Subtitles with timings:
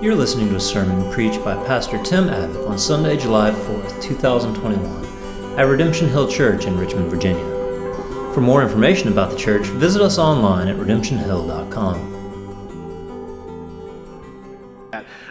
[0.00, 5.58] You're listening to a sermon preached by Pastor Tim Abbott on Sunday, July 4th, 2021,
[5.58, 7.42] at Redemption Hill Church in Richmond, Virginia.
[8.32, 12.14] For more information about the church, visit us online at redemptionhill.com.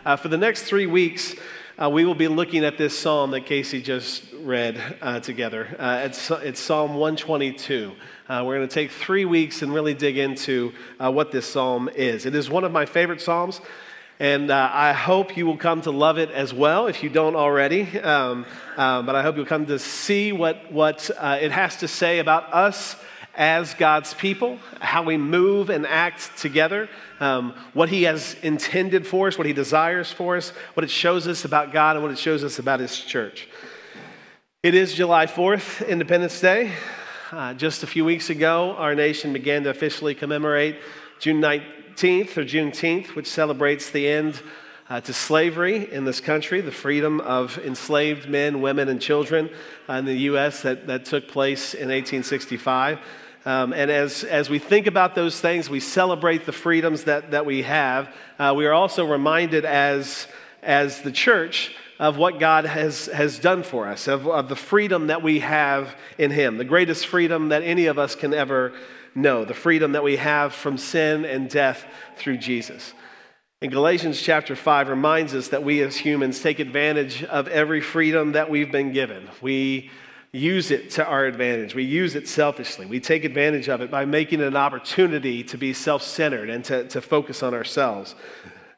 [0.05, 1.33] Uh, for the next three weeks,
[1.81, 5.77] uh, we will be looking at this psalm that Casey just read uh, together.
[5.79, 7.93] Uh, it's, it's, Psalm 122.
[8.27, 11.87] Uh, we're going to take three weeks and really dig into uh, what this psalm
[11.95, 12.25] is.
[12.25, 13.61] It is one of my favorite psalms.
[14.19, 17.35] And uh, I hope you will come to love it as well if you don't
[17.35, 17.99] already.
[17.99, 21.87] Um, uh, but I hope you'll come to see what, what uh, it has to
[21.87, 22.95] say about us
[23.35, 29.27] as God's people, how we move and act together, um, what He has intended for
[29.27, 32.17] us, what He desires for us, what it shows us about God, and what it
[32.17, 33.47] shows us about His church.
[34.63, 36.71] It is July 4th, Independence Day.
[37.31, 40.77] Uh, just a few weeks ago, our nation began to officially commemorate
[41.19, 44.39] June 19th 15th or Juneteenth, which celebrates the end
[44.87, 49.49] uh, to slavery in this country, the freedom of enslaved men, women, and children
[49.89, 50.61] uh, in the U.S.
[50.61, 52.99] that, that took place in 1865.
[53.47, 57.47] Um, and as, as we think about those things, we celebrate the freedoms that, that
[57.47, 58.13] we have.
[58.37, 60.27] Uh, we are also reminded as,
[60.61, 65.07] as the church of what God has, has done for us, of, of the freedom
[65.07, 68.73] that we have in Him, the greatest freedom that any of us can ever
[69.15, 72.93] know, the freedom that we have from sin and death through Jesus.
[73.59, 78.33] In Galatians chapter 5 reminds us that we as humans take advantage of every freedom
[78.33, 79.27] that we've been given.
[79.41, 79.89] We
[80.31, 81.73] use it to our advantage.
[81.73, 82.85] We use it selfishly.
[82.85, 86.63] We take advantage of it by making it an opportunity to be self centered and
[86.65, 88.13] to, to focus on ourselves.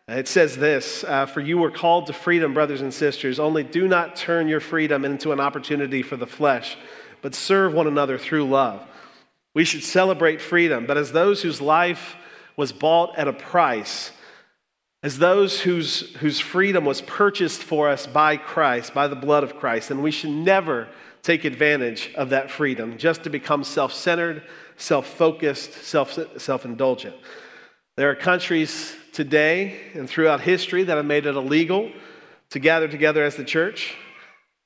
[0.10, 3.88] It says this uh, For you were called to freedom, brothers and sisters, only do
[3.88, 6.78] not turn your freedom into an opportunity for the flesh,
[7.22, 8.86] but serve one another through love.
[9.54, 12.16] We should celebrate freedom, but as those whose life
[12.56, 14.12] was bought at a price,
[15.04, 19.58] as those whose, whose freedom was purchased for us by Christ, by the blood of
[19.58, 20.88] Christ, and we should never
[21.22, 24.42] take advantage of that freedom just to become self centered,
[24.76, 27.16] self focused, self indulgent.
[27.95, 31.92] There are countries today and throughout history that have made it illegal
[32.52, 33.95] to gather together as the church.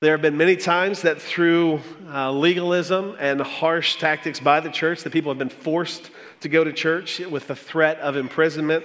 [0.01, 1.79] There have been many times that through
[2.11, 6.11] uh, legalism and harsh tactics by the church, that people have been forced
[6.41, 8.83] to go to church with the threat of imprisonment.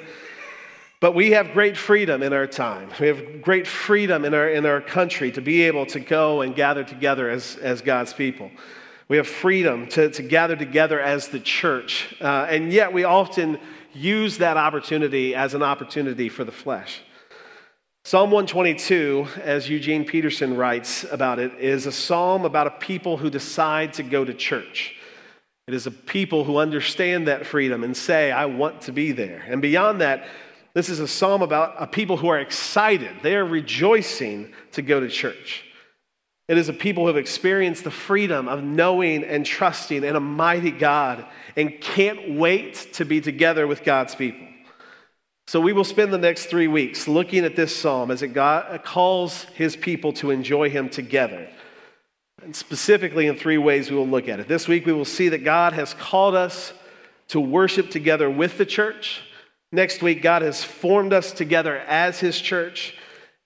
[1.00, 2.90] But we have great freedom in our time.
[3.00, 6.54] We have great freedom in our, in our country to be able to go and
[6.54, 8.50] gather together as, as God's people.
[9.08, 12.14] We have freedom to, to gather together as the church.
[12.20, 13.58] Uh, and yet we often
[13.98, 17.02] use that opportunity as an opportunity for the flesh.
[18.04, 23.28] Psalm 122, as Eugene Peterson writes about it, is a psalm about a people who
[23.28, 24.94] decide to go to church.
[25.66, 29.44] It is a people who understand that freedom and say, I want to be there.
[29.46, 30.26] And beyond that,
[30.72, 33.10] this is a psalm about a people who are excited.
[33.22, 35.64] They are rejoicing to go to church.
[36.48, 40.20] It is a people who have experienced the freedom of knowing and trusting in a
[40.20, 41.26] mighty God
[41.56, 44.48] and can't wait to be together with God's people.
[45.46, 48.66] So we will spend the next three weeks looking at this psalm as it God
[48.68, 51.48] uh, calls his people to enjoy him together.
[52.42, 54.48] And specifically, in three ways, we will look at it.
[54.48, 56.74] This week, we will see that God has called us
[57.28, 59.22] to worship together with the church.
[59.72, 62.97] Next week, God has formed us together as his church.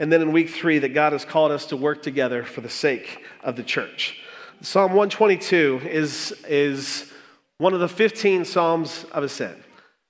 [0.03, 2.69] And then in week three, that God has called us to work together for the
[2.69, 4.19] sake of the church.
[4.61, 7.13] Psalm 122 is, is
[7.59, 9.59] one of the 15 Psalms of Ascent.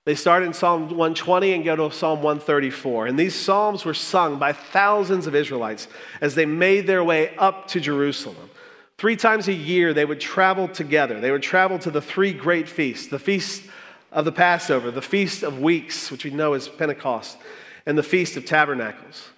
[0.06, 3.06] They start in Psalm 120 and go to Psalm 134.
[3.06, 5.88] And these Psalms were sung by thousands of Israelites
[6.22, 8.48] as they made their way up to Jerusalem.
[8.97, 11.20] Three times a year, they would travel together.
[11.20, 13.64] They would travel to the three great feasts the feast
[14.10, 17.36] of the Passover, the feast of weeks, which we know as Pentecost,
[17.84, 19.31] and the feast of tabernacles.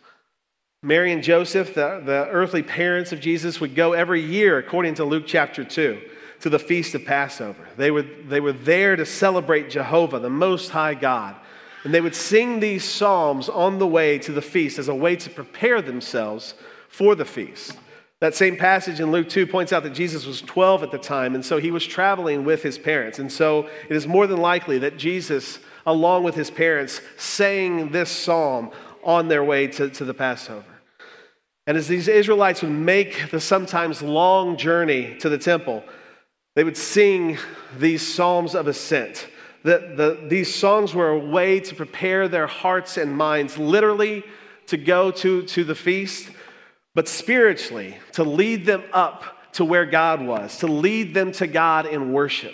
[0.85, 5.05] Mary and Joseph, the, the earthly parents of Jesus, would go every year, according to
[5.05, 5.99] Luke chapter 2
[6.41, 7.67] to the feast of Passover.
[7.79, 11.37] They were, they were there to celebrate Jehovah, the Most High God.
[11.85, 15.17] And they would sing these psalms on the way to the feast as a way
[15.17, 16.53] to prepare themselves
[16.91, 17.79] for the feast.
[18.21, 21.35] That same passage in Luke 2 points out that Jesus was 12 at the time,
[21.35, 23.19] and so he was traveling with his parents.
[23.19, 28.11] And so it is more than likely that Jesus, along with his parents, sang this
[28.11, 28.71] psalm
[29.03, 30.74] on their way to, to the Passover.
[31.67, 35.83] And as these Israelites would make the sometimes long journey to the temple,
[36.55, 37.39] they would sing
[37.79, 39.29] these psalms of ascent.
[39.63, 44.23] The, the, these songs were a way to prepare their hearts and minds, literally
[44.67, 46.31] to go to, to the feast,
[46.95, 49.25] but spiritually to lead them up
[49.55, 52.53] to where God was, to lead them to God in worship.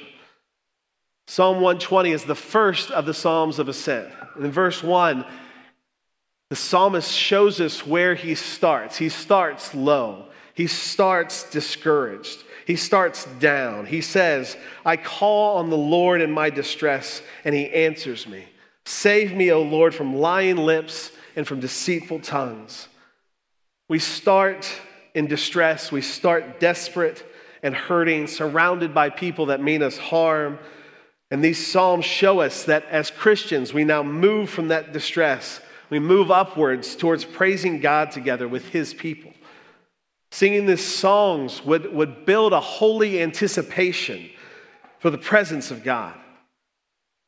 [1.26, 4.08] Psalm 120 is the first of the Psalms of Ascent.
[4.38, 5.24] In verse 1,
[6.50, 8.98] The psalmist shows us where he starts.
[8.98, 13.86] He starts low, he starts discouraged, he starts down.
[13.86, 18.46] He says, I call on the Lord in my distress, and he answers me.
[18.84, 22.88] Save me, O Lord, from lying lips and from deceitful tongues.
[23.88, 24.70] We start
[25.14, 27.24] in distress, we start desperate
[27.62, 30.58] and hurting, surrounded by people that mean us harm.
[31.30, 35.60] And these Psalms show us that as Christians, we now move from that distress.
[35.90, 39.32] We move upwards towards praising God together with His people.
[40.30, 44.30] Singing these songs would, would build a holy anticipation
[45.00, 46.14] for the presence of God.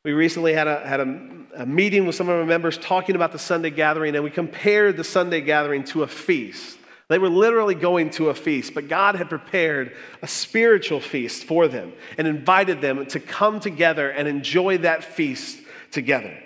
[0.05, 3.33] We recently had, a, had a, a meeting with some of our members talking about
[3.33, 6.79] the Sunday gathering, and we compared the Sunday gathering to a feast.
[7.09, 11.69] They were literally going to a feast, but God had prepared a spiritual feast for
[11.69, 15.59] them and invited them to come together and enjoy that feast
[15.91, 16.37] together.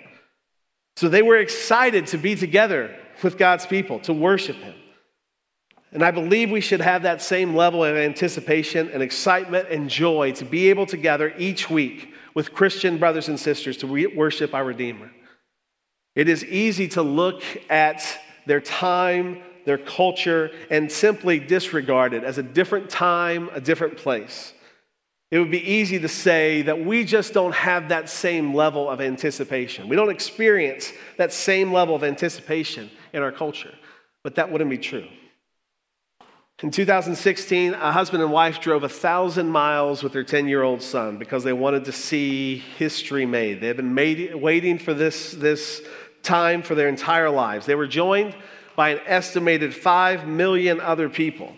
[0.97, 2.89] So they were excited to be together
[3.21, 4.73] with God's people, to worship Him.
[5.91, 10.31] And I believe we should have that same level of anticipation and excitement and joy
[10.31, 14.55] to be able to gather each week with Christian brothers and sisters to re- worship
[14.55, 15.11] our Redeemer.
[16.15, 18.03] It is easy to look at
[18.47, 24.51] their time, their culture, and simply disregard it as a different time, a different place.
[25.29, 29.01] It would be easy to say that we just don't have that same level of
[29.01, 29.89] anticipation.
[29.89, 33.73] We don't experience that same level of anticipation in our culture,
[34.23, 35.07] but that wouldn't be true.
[36.63, 40.81] In 2016, a husband and wife drove a thousand miles with their 10 year old
[40.81, 43.61] son because they wanted to see history made.
[43.61, 45.83] They had been made, waiting for this, this
[46.23, 47.67] time for their entire lives.
[47.67, 48.35] They were joined
[48.75, 51.53] by an estimated 5 million other people,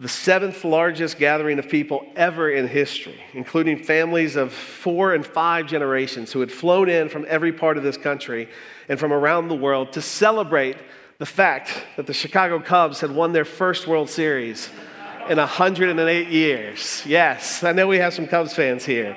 [0.00, 5.66] the seventh largest gathering of people ever in history, including families of four and five
[5.66, 8.48] generations who had flown in from every part of this country
[8.88, 10.76] and from around the world to celebrate
[11.18, 14.70] the fact that the Chicago Cubs had won their first World Series
[15.28, 17.02] in 108 years.
[17.04, 19.16] Yes, I know we have some Cubs fans here.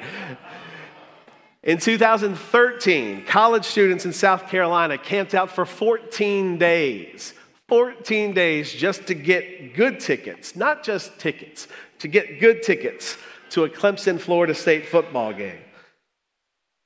[1.62, 7.36] In 2013, college students in South Carolina camped out for 14 days.
[7.72, 11.70] 14 days just to get good tickets, not just tickets,
[12.00, 13.16] to get good tickets
[13.50, 15.62] to a Clemson Florida State football game.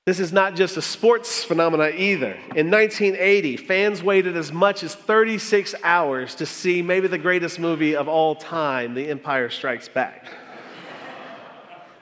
[0.06, 2.34] This is not just a sports phenomenon either.
[2.56, 7.96] In 1980, fans waited as much as 36 hours to see maybe the greatest movie
[7.96, 10.28] of all time, The Empire Strikes Back.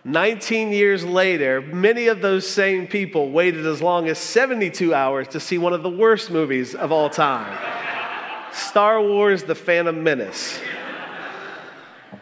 [0.03, 5.39] 19 years later, many of those same people waited as long as 72 hours to
[5.39, 7.57] see one of the worst movies of all time
[8.53, 10.59] Star Wars The Phantom Menace.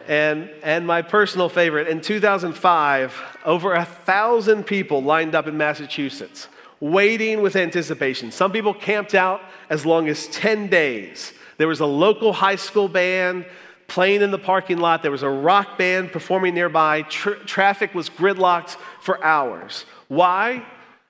[0.08, 6.48] And, and my personal favorite, in 2005, over a thousand people lined up in Massachusetts,
[6.80, 8.32] waiting with anticipation.
[8.32, 11.32] Some people camped out as long as 10 days.
[11.58, 13.46] There was a local high school band
[13.86, 17.02] playing in the parking lot, there was a rock band performing nearby.
[17.02, 19.84] Tra- traffic was gridlocked for hours.
[20.08, 20.64] Why?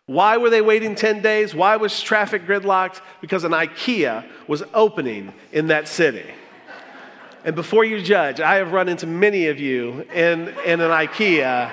[0.06, 1.54] Why were they waiting 10 days?
[1.54, 3.00] Why was traffic gridlocked?
[3.20, 6.26] Because an IKEA was opening in that city.
[7.44, 11.72] And before you judge, I have run into many of you in, in an IKEA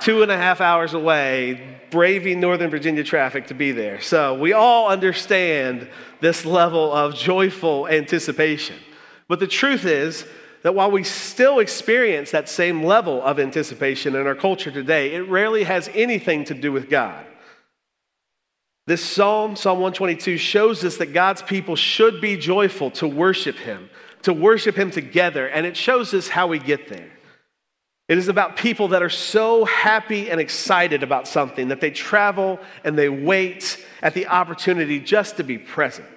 [0.00, 4.00] two and a half hours away, braving Northern Virginia traffic to be there.
[4.00, 5.88] So we all understand
[6.20, 8.76] this level of joyful anticipation.
[9.28, 10.26] But the truth is
[10.62, 15.28] that while we still experience that same level of anticipation in our culture today, it
[15.28, 17.24] rarely has anything to do with God.
[18.86, 23.90] This psalm, Psalm 122, shows us that God's people should be joyful to worship Him
[24.26, 27.12] to worship Him together, and it shows us how we get there.
[28.08, 32.58] It is about people that are so happy and excited about something that they travel
[32.82, 36.08] and they wait at the opportunity just to be present.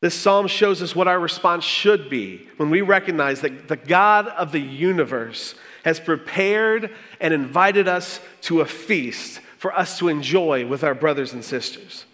[0.00, 4.26] This psalm shows us what our response should be when we recognize that the God
[4.28, 10.66] of the universe has prepared and invited us to a feast for us to enjoy
[10.66, 12.04] with our brothers and sisters.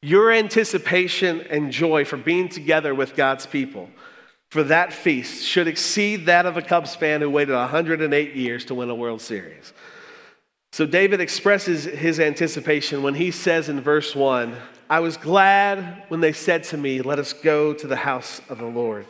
[0.00, 3.90] Your anticipation and joy for being together with God's people
[4.50, 8.74] for that feast should exceed that of a Cubs fan who waited 108 years to
[8.74, 9.74] win a World Series.
[10.72, 14.56] So David expresses his anticipation when he says in verse 1
[14.88, 18.56] I was glad when they said to me, Let us go to the house of
[18.56, 19.04] the Lord.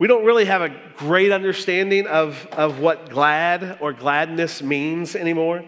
[0.00, 5.62] We don't really have a great understanding of, of what glad or gladness means anymore.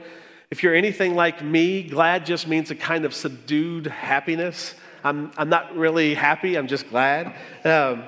[0.51, 4.75] If you're anything like me, glad just means a kind of subdued happiness.
[5.05, 7.35] I'm, I'm not really happy, I'm just glad.
[7.65, 8.03] Um,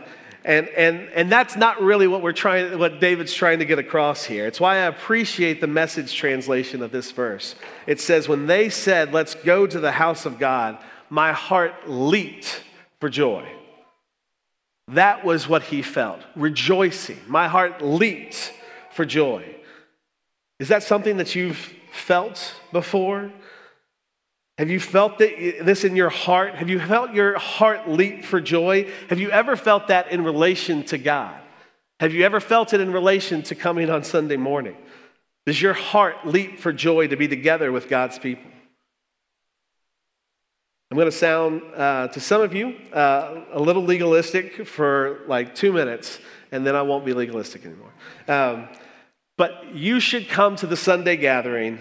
[0.45, 4.25] and, and, and that's not really what we're trying, what David's trying to get across
[4.25, 4.47] here.
[4.49, 7.55] It's why I appreciate the message translation of this verse.
[7.87, 12.65] It says, When they said, Let's go to the house of God, my heart leaped
[12.99, 13.49] for joy.
[14.89, 17.21] That was what he felt rejoicing.
[17.29, 18.53] My heart leaped
[18.91, 19.45] for joy.
[20.59, 23.31] Is that something that you've felt before?
[24.59, 26.55] Have you felt this in your heart?
[26.57, 28.91] Have you felt your heart leap for joy?
[29.09, 31.41] Have you ever felt that in relation to God?
[32.01, 34.77] Have you ever felt it in relation to coming on Sunday morning?
[35.47, 38.51] Does your heart leap for joy to be together with God's people?
[40.91, 45.55] I'm going to sound uh, to some of you uh, a little legalistic for like
[45.55, 46.19] two minutes,
[46.51, 47.93] and then I won't be legalistic anymore.
[48.29, 48.69] Um,
[49.37, 51.79] but you should come to the Sunday gathering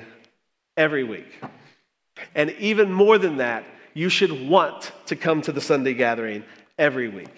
[0.78, 1.42] every week.
[2.36, 6.44] And even more than that, you should want to come to the Sunday gathering
[6.78, 7.34] every week.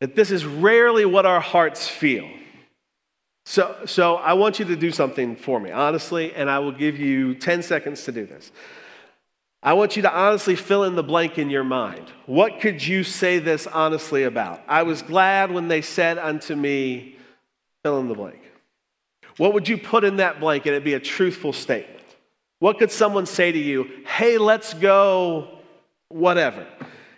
[0.00, 2.28] That this is rarely what our hearts feel.
[3.46, 6.98] So, so I want you to do something for me, honestly, and I will give
[6.98, 8.50] you 10 seconds to do this.
[9.62, 12.10] I want you to honestly fill in the blank in your mind.
[12.26, 14.62] What could you say this honestly about?
[14.68, 17.16] I was glad when they said unto me,
[17.82, 18.40] fill in the blank.
[19.36, 22.04] What would you put in that blank and it'd be a truthful statement?
[22.60, 25.58] What could someone say to you, hey, let's go,
[26.08, 26.66] whatever?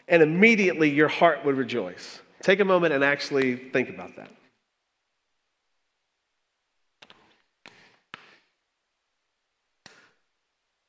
[0.09, 2.21] And immediately your heart would rejoice.
[2.43, 4.31] Take a moment and actually think about that.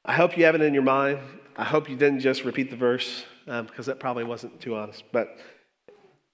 [0.05, 1.19] I hope you have it in your mind.
[1.57, 5.03] I hope you didn't just repeat the verse um, because that probably wasn't too honest.
[5.12, 5.38] But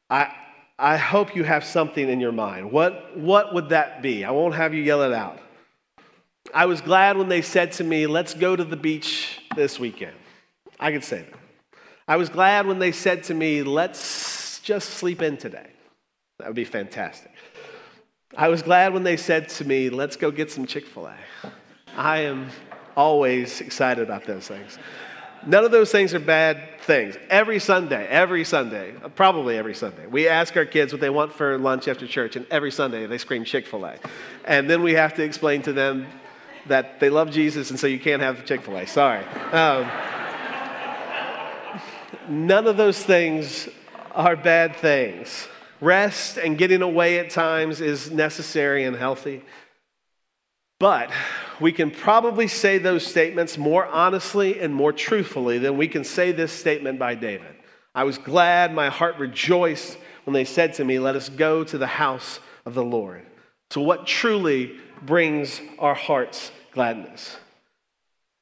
[0.10, 0.36] I,
[0.84, 2.70] I hope you have something in your mind.
[2.70, 4.26] What, what would that be?
[4.26, 5.40] I won't have you yell it out.
[6.54, 10.18] I was glad when they said to me, let's go to the beach this weekend.
[10.82, 11.40] I could say that.
[12.06, 15.70] I was glad when they said to me, let's just sleep in today.
[16.40, 17.32] That would be fantastic.
[18.36, 21.16] I was glad when they said to me, let's go get some Chick fil A.
[21.96, 22.50] I am
[22.98, 24.78] always excited about those things.
[25.46, 27.16] None of those things are bad things.
[27.30, 31.58] Every Sunday, every Sunday, probably every Sunday, we ask our kids what they want for
[31.58, 33.96] lunch after church, and every Sunday they scream Chick fil A.
[34.46, 36.08] And then we have to explain to them
[36.68, 38.86] that they love Jesus and so you can't have Chick fil A.
[38.86, 39.24] Sorry.
[39.52, 39.90] Um,
[42.30, 43.70] none of those things
[44.12, 45.48] are bad things.
[45.82, 49.44] Rest and getting away at times is necessary and healthy.
[50.84, 51.12] But
[51.62, 56.34] we can probably say those statements more honestly and more truthfully than we can say
[56.34, 57.56] this statement by David.
[57.96, 61.78] I was glad, my heart rejoiced when they said to me, Let us go to
[61.78, 63.26] the house of the Lord.
[63.72, 67.38] So, what truly brings our hearts gladness.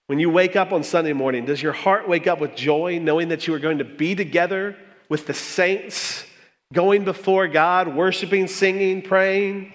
[0.07, 3.27] When you wake up on Sunday morning, does your heart wake up with joy knowing
[3.27, 4.75] that you are going to be together
[5.09, 6.25] with the saints,
[6.73, 9.73] going before God, worshiping, singing, praying?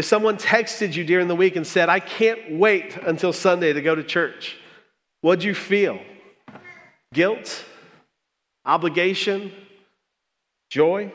[0.00, 3.82] If someone texted you during the week and said, I can't wait until Sunday to
[3.82, 4.56] go to church,
[5.20, 6.00] what'd you feel?
[7.12, 7.66] Guilt?
[8.64, 9.52] Obligation?
[10.70, 11.12] Joy?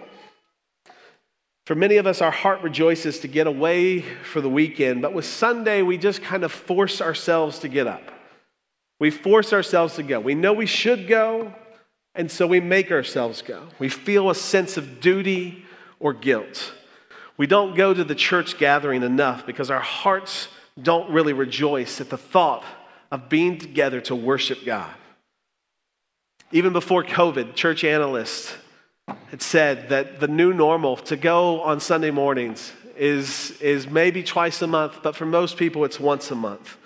[1.65, 5.25] For many of us, our heart rejoices to get away for the weekend, but with
[5.25, 8.04] Sunday, we just kind of force ourselves to get up.
[9.00, 10.20] We force ourselves to go.
[10.20, 11.56] We know we should go,
[12.13, 13.63] and so we make ourselves go.
[13.80, 15.65] We feel a sense of duty
[16.00, 16.72] or guilt.
[17.38, 20.48] We don't go to the church gathering enough because our hearts
[20.82, 22.63] don't really rejoice at the thought
[23.12, 24.94] of being together to worship God.
[26.51, 28.54] Even before COVID, church analysts
[29.30, 34.62] had said that the new normal to go on Sunday mornings is, is maybe twice
[34.62, 36.77] a month, but for most people, it's once a month.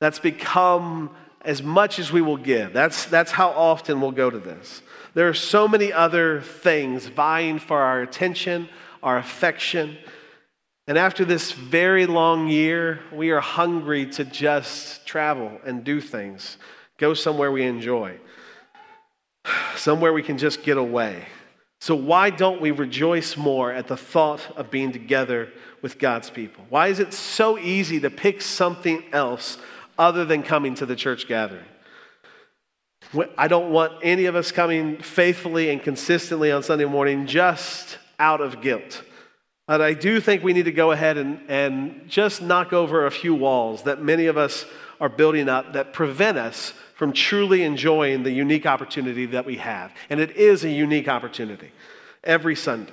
[0.00, 1.10] That's become
[1.42, 2.72] as much as we will give.
[2.72, 4.82] That's, that's how often we'll go to this.
[5.14, 8.68] There are so many other things vying for our attention,
[9.04, 9.98] our affection.
[10.88, 16.56] And after this very long year, we are hungry to just travel and do things,
[16.98, 18.18] go somewhere we enjoy,
[19.76, 21.26] somewhere we can just get away.
[21.80, 25.50] So, why don't we rejoice more at the thought of being together
[25.82, 26.64] with God's people?
[26.70, 29.58] Why is it so easy to pick something else
[29.98, 31.66] other than coming to the church gathering?
[33.36, 38.40] I don't want any of us coming faithfully and consistently on Sunday morning just out
[38.40, 39.02] of guilt.
[39.66, 43.10] But I do think we need to go ahead and, and just knock over a
[43.10, 44.66] few walls that many of us
[45.00, 49.92] are building up that prevent us from truly enjoying the unique opportunity that we have.
[50.10, 51.72] And it is a unique opportunity
[52.22, 52.92] every Sunday.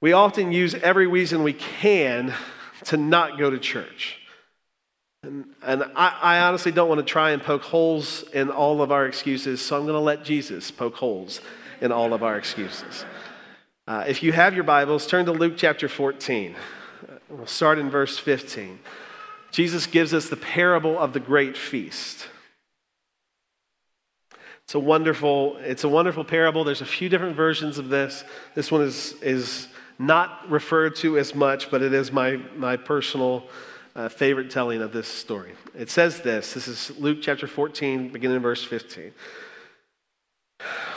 [0.00, 2.34] We often use every reason we can
[2.84, 4.18] to not go to church.
[5.22, 8.90] And, and I, I honestly don't want to try and poke holes in all of
[8.90, 11.40] our excuses, so I'm going to let Jesus poke holes
[11.80, 13.04] in all of our excuses.
[13.84, 16.54] Uh, if you have your Bibles, turn to Luke chapter 14.
[17.28, 18.78] We'll start in verse 15.
[19.50, 22.28] Jesus gives us the parable of the great feast.
[24.62, 26.62] It's a wonderful, it's a wonderful parable.
[26.62, 28.22] There's a few different versions of this.
[28.54, 29.66] This one is, is
[29.98, 33.48] not referred to as much, but it is my, my personal
[33.96, 35.54] uh, favorite telling of this story.
[35.76, 39.12] It says this this is Luke chapter 14, beginning in verse 15.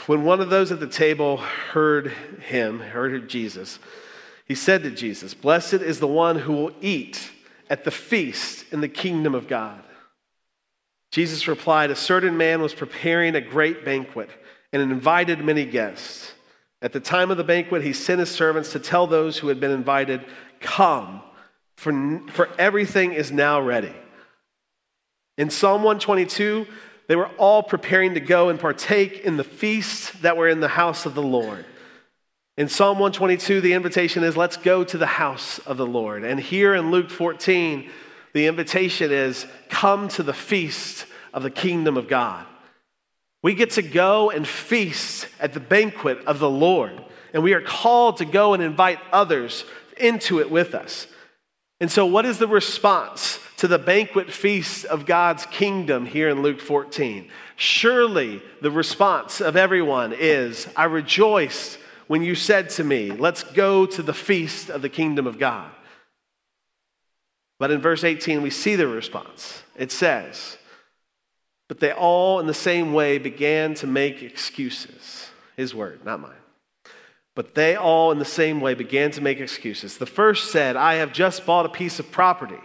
[0.06, 2.08] When one of those at the table heard
[2.40, 3.78] him, heard Jesus,
[4.44, 7.30] he said to Jesus, Blessed is the one who will eat
[7.68, 9.82] at the feast in the kingdom of God.
[11.10, 14.30] Jesus replied, A certain man was preparing a great banquet
[14.72, 16.32] and invited many guests.
[16.82, 19.58] At the time of the banquet, he sent his servants to tell those who had
[19.58, 20.24] been invited,
[20.60, 21.22] Come,
[21.76, 23.94] for, for everything is now ready.
[25.38, 26.66] In Psalm 122,
[27.08, 30.68] they were all preparing to go and partake in the feast that were in the
[30.68, 31.64] house of the Lord.
[32.56, 36.24] In Psalm 122, the invitation is, Let's go to the house of the Lord.
[36.24, 37.90] And here in Luke 14,
[38.32, 42.46] the invitation is, Come to the feast of the kingdom of God.
[43.42, 47.00] We get to go and feast at the banquet of the Lord,
[47.32, 49.64] and we are called to go and invite others
[49.98, 51.06] into it with us.
[51.78, 56.42] And so, what is the response to the banquet feast of God's kingdom here in
[56.42, 57.28] Luke 14?
[57.56, 63.86] Surely the response of everyone is, I rejoiced when you said to me, Let's go
[63.86, 65.70] to the feast of the kingdom of God.
[67.58, 69.62] But in verse 18, we see the response.
[69.76, 70.58] It says,
[71.68, 75.30] But they all in the same way began to make excuses.
[75.56, 76.32] His word, not mine.
[77.34, 79.96] But they all in the same way began to make excuses.
[79.96, 82.60] The first said, I have just bought a piece of property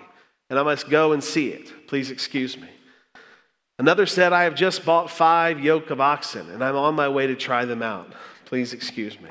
[0.52, 1.88] and I must go and see it.
[1.88, 2.68] Please excuse me.
[3.80, 7.26] Another said, I have just bought five yoke of oxen and I'm on my way
[7.26, 8.14] to try them out.
[8.44, 9.30] Please excuse me.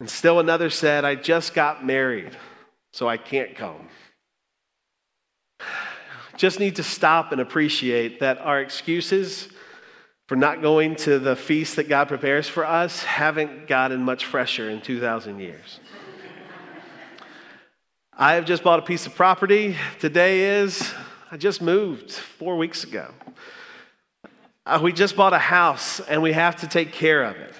[0.00, 2.34] And still another said, I just got married,
[2.94, 3.88] so I can't come.
[6.38, 9.48] Just need to stop and appreciate that our excuses
[10.28, 14.70] for not going to the feast that God prepares for us haven't gotten much fresher
[14.70, 15.78] in 2,000 years.
[18.18, 19.76] I have just bought a piece of property.
[19.98, 20.90] Today is,
[21.30, 23.12] I just moved four weeks ago.
[24.64, 27.52] Uh, we just bought a house and we have to take care of it.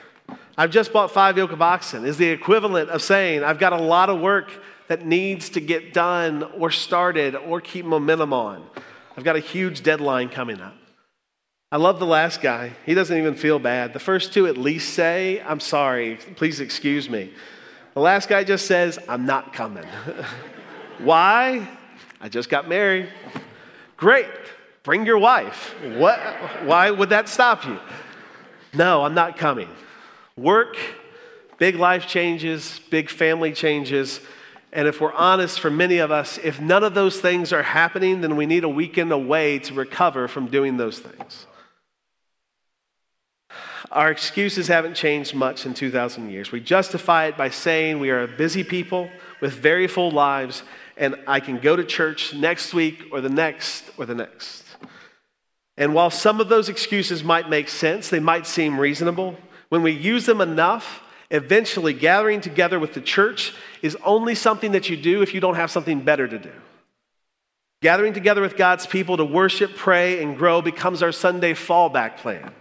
[0.56, 3.82] I've just bought five yoke of oxen is the equivalent of saying I've got a
[3.82, 4.50] lot of work
[4.88, 8.66] that needs to get done or started or keep momentum on.
[9.14, 10.74] I've got a huge deadline coming up.
[11.70, 12.72] I love the last guy.
[12.86, 13.92] He doesn't even feel bad.
[13.92, 17.30] The first two at least say, I'm sorry, please excuse me.
[17.96, 19.86] The last guy just says, I'm not coming.
[20.98, 21.66] Why?
[22.20, 23.08] I just got married.
[23.96, 24.28] Great,
[24.82, 25.74] bring your wife.
[25.82, 26.20] What,
[26.66, 27.80] why would that stop you?
[28.74, 29.70] No, I'm not coming.
[30.36, 30.76] Work,
[31.56, 34.20] big life changes, big family changes.
[34.74, 38.20] And if we're honest, for many of us, if none of those things are happening,
[38.20, 41.46] then we need a weekend away to recover from doing those things.
[43.90, 46.50] Our excuses haven't changed much in 2,000 years.
[46.50, 50.62] We justify it by saying we are a busy people with very full lives,
[50.96, 54.64] and I can go to church next week or the next or the next.
[55.76, 59.36] And while some of those excuses might make sense, they might seem reasonable,
[59.68, 64.88] when we use them enough, eventually gathering together with the church is only something that
[64.88, 66.52] you do if you don't have something better to do.
[67.82, 72.52] Gathering together with God's people to worship, pray, and grow becomes our Sunday fallback plan.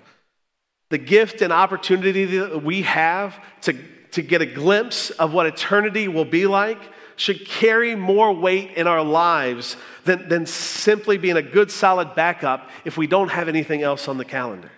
[0.89, 3.73] The gift and opportunity that we have to,
[4.11, 6.79] to get a glimpse of what eternity will be like
[7.15, 12.69] should carry more weight in our lives than, than simply being a good, solid backup
[12.83, 14.71] if we don't have anything else on the calendar.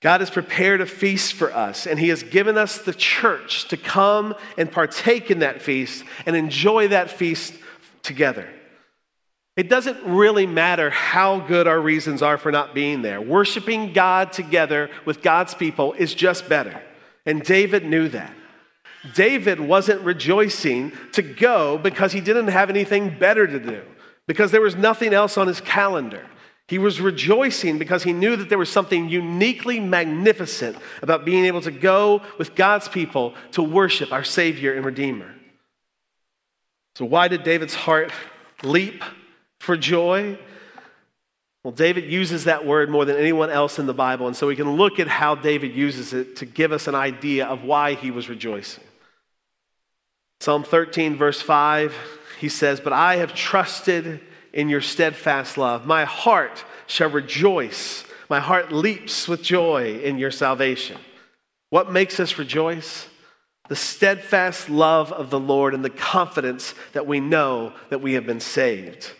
[0.00, 3.76] God has prepared a feast for us, and He has given us the church to
[3.76, 7.52] come and partake in that feast and enjoy that feast
[8.02, 8.48] together.
[9.56, 13.20] It doesn't really matter how good our reasons are for not being there.
[13.20, 16.80] Worshiping God together with God's people is just better.
[17.26, 18.32] And David knew that.
[19.14, 23.82] David wasn't rejoicing to go because he didn't have anything better to do,
[24.26, 26.26] because there was nothing else on his calendar.
[26.68, 31.62] He was rejoicing because he knew that there was something uniquely magnificent about being able
[31.62, 35.34] to go with God's people to worship our Savior and Redeemer.
[36.94, 38.12] So, why did David's heart
[38.62, 39.02] leap
[39.60, 40.36] for joy?
[41.62, 44.56] Well, David uses that word more than anyone else in the Bible, and so we
[44.56, 48.10] can look at how David uses it to give us an idea of why he
[48.10, 48.84] was rejoicing.
[50.40, 51.94] Psalm 13, verse 5,
[52.40, 54.20] he says, But I have trusted
[54.54, 55.86] in your steadfast love.
[55.86, 58.04] My heart shall rejoice.
[58.30, 60.96] My heart leaps with joy in your salvation.
[61.68, 63.06] What makes us rejoice?
[63.68, 68.24] The steadfast love of the Lord and the confidence that we know that we have
[68.24, 69.12] been saved.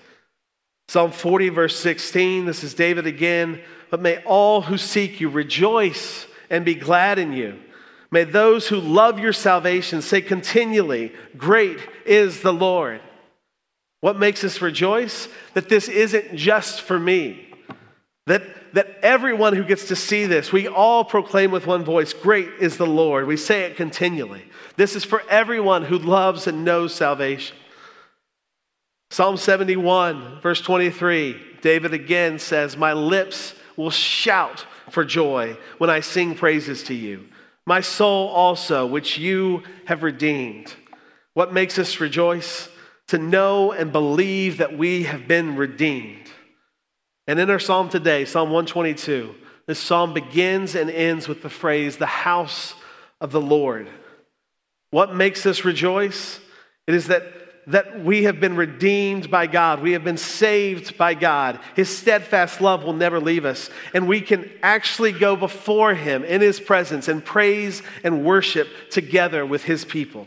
[0.90, 3.60] Psalm 40, verse 16, this is David again.
[3.90, 7.60] But may all who seek you rejoice and be glad in you.
[8.10, 13.00] May those who love your salvation say continually, Great is the Lord.
[14.00, 15.28] What makes us rejoice?
[15.54, 17.54] That this isn't just for me.
[18.26, 18.42] That,
[18.74, 22.78] that everyone who gets to see this, we all proclaim with one voice, Great is
[22.78, 23.28] the Lord.
[23.28, 24.42] We say it continually.
[24.74, 27.56] This is for everyone who loves and knows salvation.
[29.10, 35.98] Psalm 71, verse 23, David again says, My lips will shout for joy when I
[35.98, 37.26] sing praises to you.
[37.66, 40.74] My soul also, which you have redeemed.
[41.34, 42.68] What makes us rejoice?
[43.08, 46.30] To know and believe that we have been redeemed.
[47.26, 49.34] And in our psalm today, Psalm 122,
[49.66, 52.74] this psalm begins and ends with the phrase, the house
[53.20, 53.88] of the Lord.
[54.90, 56.38] What makes us rejoice?
[56.86, 57.39] It is that
[57.70, 59.80] that we have been redeemed by God.
[59.80, 61.58] We have been saved by God.
[61.76, 63.70] His steadfast love will never leave us.
[63.94, 69.46] And we can actually go before Him in His presence and praise and worship together
[69.46, 70.26] with His people.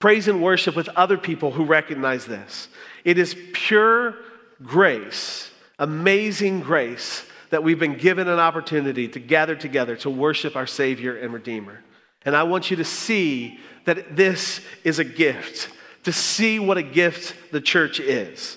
[0.00, 2.68] Praise and worship with other people who recognize this.
[3.04, 4.16] It is pure
[4.62, 10.66] grace, amazing grace, that we've been given an opportunity to gather together to worship our
[10.66, 11.84] Savior and Redeemer.
[12.24, 15.68] And I want you to see that this is a gift
[16.04, 18.56] to see what a gift the church is.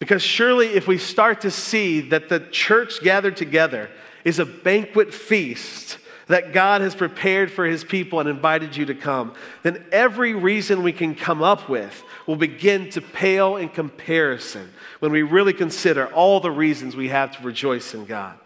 [0.00, 3.90] Because surely, if we start to see that the church gathered together
[4.24, 8.94] is a banquet feast that God has prepared for his people and invited you to
[8.94, 14.72] come, then every reason we can come up with will begin to pale in comparison
[15.00, 18.38] when we really consider all the reasons we have to rejoice in God.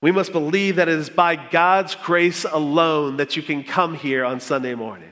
[0.00, 4.24] We must believe that it is by God's grace alone that you can come here
[4.24, 5.11] on Sunday morning.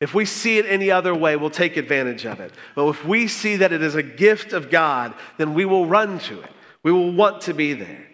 [0.00, 2.52] If we see it any other way, we'll take advantage of it.
[2.76, 6.20] But if we see that it is a gift of God, then we will run
[6.20, 6.50] to it.
[6.82, 8.06] We will want to be there.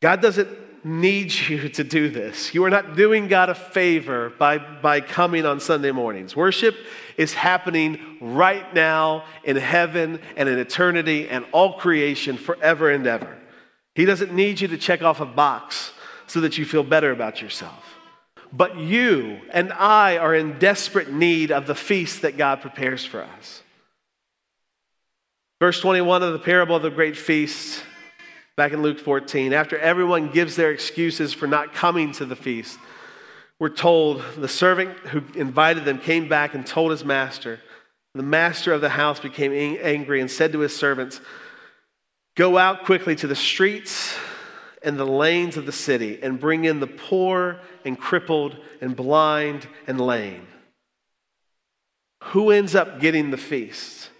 [0.00, 0.48] God doesn't
[0.84, 2.54] need you to do this.
[2.54, 6.36] You are not doing God a favor by, by coming on Sunday mornings.
[6.36, 6.76] Worship
[7.16, 13.38] is happening right now in heaven and in eternity and all creation forever and ever.
[13.94, 15.92] He doesn't need you to check off a box
[16.26, 17.93] so that you feel better about yourself.
[18.56, 23.22] But you and I are in desperate need of the feast that God prepares for
[23.22, 23.62] us.
[25.60, 27.82] Verse 21 of the parable of the great feast,
[28.56, 32.78] back in Luke 14, after everyone gives their excuses for not coming to the feast,
[33.58, 37.58] we're told the servant who invited them came back and told his master.
[38.14, 41.20] The master of the house became angry and said to his servants,
[42.36, 44.16] Go out quickly to the streets
[44.84, 49.66] and the lanes of the city and bring in the poor and crippled and blind
[49.86, 50.46] and lame.
[52.24, 54.10] Who ends up getting the feast?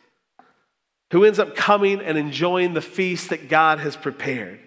[1.13, 4.61] Who ends up coming and enjoying the feast that God has prepared?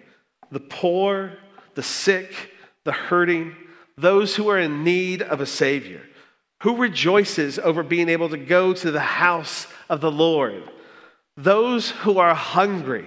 [0.50, 1.38] The poor,
[1.74, 2.52] the sick,
[2.84, 3.54] the hurting,
[3.96, 6.02] those who are in need of a Savior.
[6.62, 10.64] Who rejoices over being able to go to the house of the Lord?
[11.36, 13.06] Those who are hungry,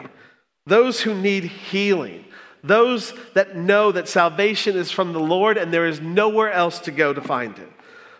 [0.66, 2.26] those who need healing,
[2.64, 6.92] those that know that salvation is from the Lord and there is nowhere else to
[6.92, 7.70] go to find it.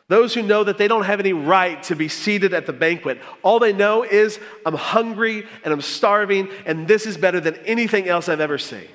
[0.08, 3.22] Those who know that they don't have any right to be seated at the banquet.
[3.44, 8.10] All they know is, I'm hungry and I'm starving, and this is better than anything
[8.10, 8.90] else I've ever seen.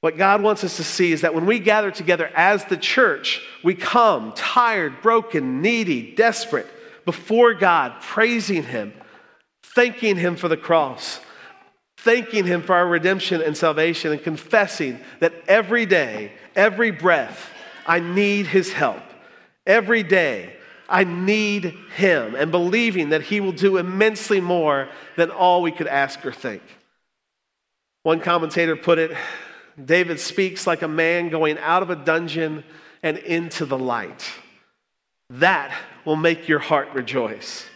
[0.00, 3.42] What God wants us to see is that when we gather together as the church,
[3.62, 6.66] we come tired, broken, needy, desperate
[7.04, 8.92] before God, praising Him,
[9.62, 11.20] thanking Him for the cross,
[12.04, 17.50] thanking Him for our redemption and salvation, and confessing that every day, every breath,
[17.86, 19.02] I need His help.
[19.66, 20.54] Every day,
[20.88, 25.86] I need Him, and believing that He will do immensely more than all we could
[25.86, 26.62] ask or think.
[28.02, 29.16] One commentator put it
[29.82, 32.62] David speaks like a man going out of a dungeon
[33.02, 34.24] and into the light.
[35.30, 37.66] That will make your heart rejoice.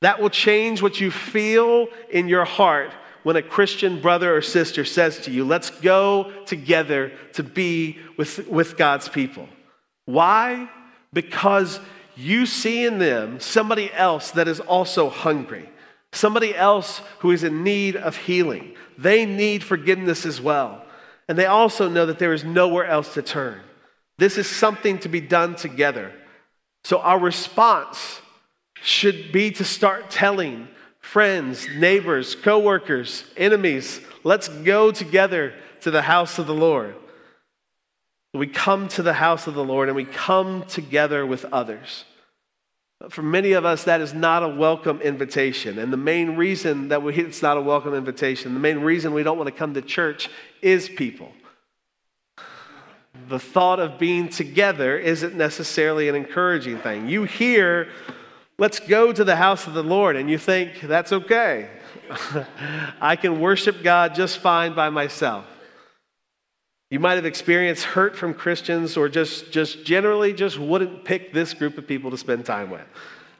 [0.00, 2.90] That will change what you feel in your heart
[3.22, 8.46] when a Christian brother or sister says to you, let's go together to be with,
[8.48, 9.48] with God's people.
[10.06, 10.68] Why?
[11.12, 11.80] Because
[12.16, 15.68] you see in them somebody else that is also hungry,
[16.12, 18.74] somebody else who is in need of healing.
[18.98, 20.84] They need forgiveness as well.
[21.28, 23.60] And they also know that there is nowhere else to turn.
[24.18, 26.12] This is something to be done together.
[26.84, 28.20] So our response
[28.82, 30.68] should be to start telling
[31.10, 34.00] friends, neighbors, coworkers, enemies.
[34.22, 36.94] Let's go together to the house of the Lord.
[38.32, 42.04] We come to the house of the Lord and we come together with others.
[43.08, 45.80] For many of us, that is not a welcome invitation.
[45.80, 49.24] And the main reason that we, it's not a welcome invitation, the main reason we
[49.24, 50.30] don't want to come to church
[50.62, 51.32] is people.
[53.28, 57.08] The thought of being together isn't necessarily an encouraging thing.
[57.08, 57.88] You hear,
[58.60, 61.70] let's go to the house of the Lord, and you think, that's okay.
[63.00, 65.46] I can worship God just fine by myself.
[66.90, 71.54] You might have experienced hurt from Christians or just, just generally just wouldn't pick this
[71.54, 72.84] group of people to spend time with.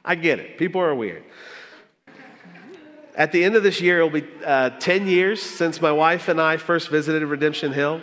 [0.03, 0.57] I get it.
[0.57, 1.23] People are weird.
[3.15, 6.41] At the end of this year, it'll be uh, 10 years since my wife and
[6.41, 8.01] I first visited Redemption Hill.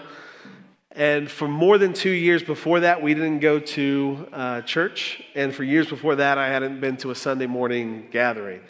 [0.92, 5.22] And for more than two years before that, we didn't go to uh, church.
[5.34, 8.62] And for years before that, I hadn't been to a Sunday morning gathering.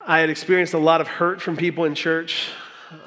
[0.00, 2.48] I had experienced a lot of hurt from people in church.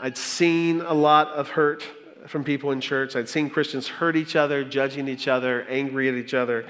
[0.01, 1.83] I'd seen a lot of hurt
[2.27, 3.15] from people in church.
[3.15, 6.65] I'd seen Christians hurt each other, judging each other, angry at each other.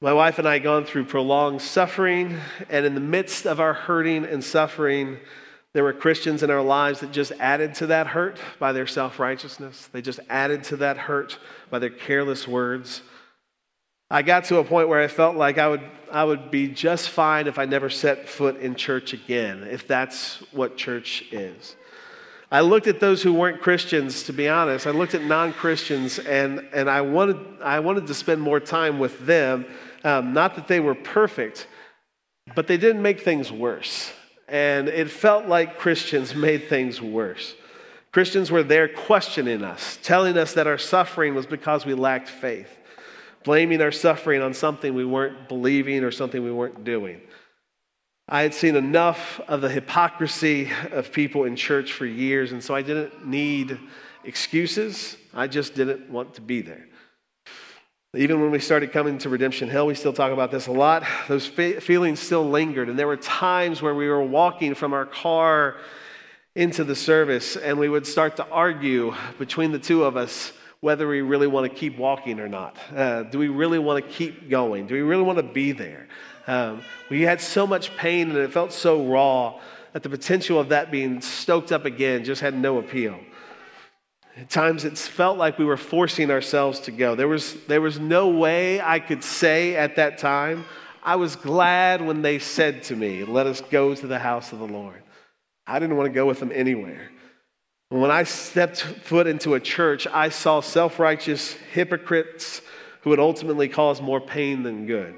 [0.00, 3.74] My wife and I had gone through prolonged suffering, and in the midst of our
[3.74, 5.18] hurting and suffering,
[5.72, 9.18] there were Christians in our lives that just added to that hurt by their self
[9.18, 9.88] righteousness.
[9.92, 11.38] They just added to that hurt
[11.70, 13.02] by their careless words.
[14.10, 17.10] I got to a point where I felt like I would, I would be just
[17.10, 21.76] fine if I never set foot in church again, if that's what church is.
[22.50, 24.88] I looked at those who weren't Christians, to be honest.
[24.88, 28.98] I looked at non Christians and, and I, wanted, I wanted to spend more time
[28.98, 29.66] with them.
[30.02, 31.68] Um, not that they were perfect,
[32.56, 34.12] but they didn't make things worse.
[34.50, 37.54] And it felt like Christians made things worse.
[38.10, 42.68] Christians were there questioning us, telling us that our suffering was because we lacked faith,
[43.44, 47.20] blaming our suffering on something we weren't believing or something we weren't doing.
[48.28, 52.74] I had seen enough of the hypocrisy of people in church for years, and so
[52.74, 53.78] I didn't need
[54.24, 55.16] excuses.
[55.32, 56.86] I just didn't want to be there.
[58.16, 61.04] Even when we started coming to Redemption Hill, we still talk about this a lot.
[61.28, 65.06] Those fe- feelings still lingered, and there were times where we were walking from our
[65.06, 65.76] car
[66.56, 71.06] into the service, and we would start to argue between the two of us whether
[71.06, 72.76] we really want to keep walking or not.
[72.96, 74.88] Uh, do we really want to keep going?
[74.88, 76.08] Do we really want to be there?
[76.46, 79.60] Um, we had so much pain and it felt so raw
[79.92, 83.20] that the potential of that being stoked up again just had no appeal.
[84.40, 87.14] At times it felt like we were forcing ourselves to go.
[87.14, 90.64] There was, there was no way I could say at that time,
[91.02, 94.58] I was glad when they said to me, Let us go to the house of
[94.58, 95.02] the Lord.
[95.66, 97.10] I didn't want to go with them anywhere.
[97.90, 102.62] When I stepped foot into a church, I saw self righteous hypocrites
[103.02, 105.16] who would ultimately cause more pain than good.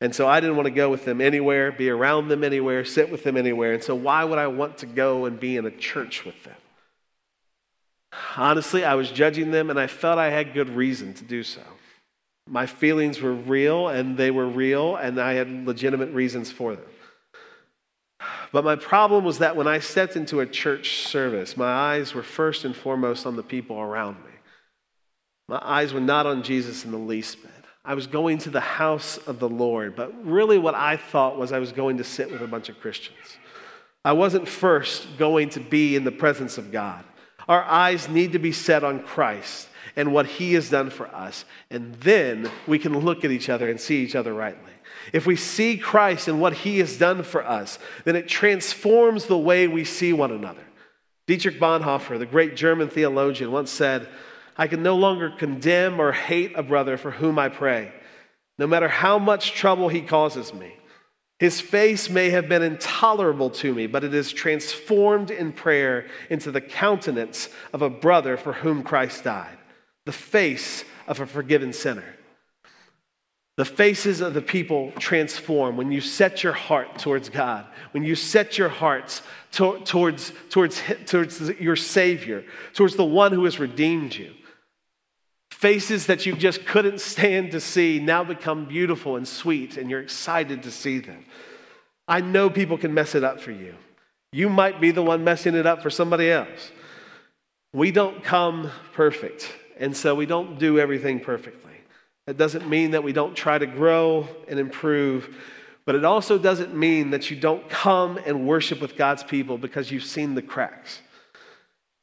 [0.00, 3.10] And so I didn't want to go with them anywhere, be around them anywhere, sit
[3.10, 3.74] with them anywhere.
[3.74, 6.56] And so why would I want to go and be in a church with them?
[8.36, 11.62] Honestly, I was judging them and I felt I had good reason to do so.
[12.48, 16.84] My feelings were real and they were real and I had legitimate reasons for them.
[18.52, 22.22] But my problem was that when I stepped into a church service, my eyes were
[22.22, 24.30] first and foremost on the people around me.
[25.48, 27.50] My eyes were not on Jesus in the least bit.
[27.84, 31.52] I was going to the house of the Lord, but really what I thought was
[31.52, 33.36] I was going to sit with a bunch of Christians.
[34.04, 37.04] I wasn't first going to be in the presence of God.
[37.48, 41.44] Our eyes need to be set on Christ and what he has done for us,
[41.70, 44.72] and then we can look at each other and see each other rightly.
[45.12, 49.38] If we see Christ and what he has done for us, then it transforms the
[49.38, 50.64] way we see one another.
[51.26, 54.08] Dietrich Bonhoeffer, the great German theologian, once said,
[54.56, 57.92] I can no longer condemn or hate a brother for whom I pray,
[58.58, 60.74] no matter how much trouble he causes me.
[61.40, 66.50] His face may have been intolerable to me, but it is transformed in prayer into
[66.50, 69.58] the countenance of a brother for whom Christ died,
[70.06, 72.16] the face of a forgiven sinner.
[73.56, 78.16] The faces of the people transform when you set your heart towards God, when you
[78.16, 84.14] set your hearts to- towards, towards, towards your Savior, towards the one who has redeemed
[84.14, 84.34] you.
[85.64, 90.02] Faces that you just couldn't stand to see now become beautiful and sweet, and you're
[90.02, 91.24] excited to see them.
[92.06, 93.74] I know people can mess it up for you.
[94.30, 96.70] You might be the one messing it up for somebody else.
[97.72, 101.72] We don't come perfect, and so we don't do everything perfectly.
[102.26, 105.34] That doesn't mean that we don't try to grow and improve,
[105.86, 109.90] but it also doesn't mean that you don't come and worship with God's people because
[109.90, 111.00] you've seen the cracks.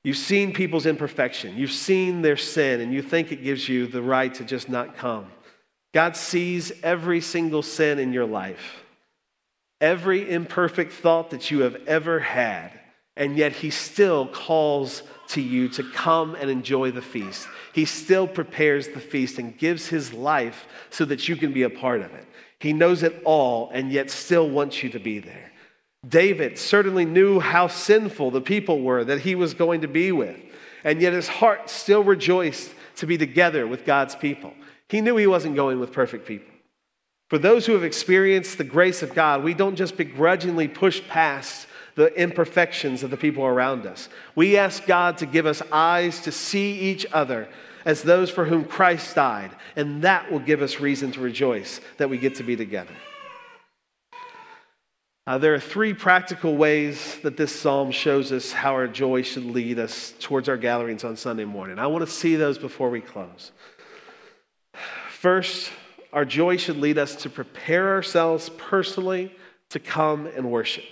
[0.03, 4.01] You've seen people's imperfection, you've seen their sin, and you think it gives you the
[4.01, 5.27] right to just not come.
[5.93, 8.83] God sees every single sin in your life,
[9.79, 12.71] every imperfect thought that you have ever had.
[13.17, 17.47] And yet he still calls to you to come and enjoy the feast.
[17.73, 21.69] He still prepares the feast and gives his life so that you can be a
[21.69, 22.25] part of it.
[22.59, 25.50] He knows it all and yet still wants you to be there.
[26.07, 30.39] David certainly knew how sinful the people were that he was going to be with,
[30.83, 34.53] and yet his heart still rejoiced to be together with God's people.
[34.89, 36.53] He knew he wasn't going with perfect people.
[37.29, 41.67] For those who have experienced the grace of God, we don't just begrudgingly push past
[41.95, 44.09] the imperfections of the people around us.
[44.35, 47.47] We ask God to give us eyes to see each other
[47.85, 52.09] as those for whom Christ died, and that will give us reason to rejoice that
[52.09, 52.93] we get to be together.
[55.31, 59.45] Uh, there are three practical ways that this psalm shows us how our joy should
[59.45, 61.79] lead us towards our gatherings on Sunday morning.
[61.79, 63.53] I want to see those before we close.
[65.09, 65.71] First,
[66.11, 69.33] our joy should lead us to prepare ourselves personally
[69.69, 70.83] to come and worship.